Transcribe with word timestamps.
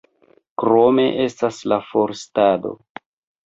Krome 0.63 1.05
estas 1.27 1.61
la 1.75 1.81
forstado. 1.93 2.77